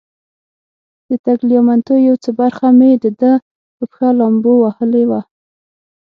[1.07, 3.33] د تګلیامنتو یو څه برخه مې د ده
[3.75, 5.21] په پښه لامبو وهلې وه.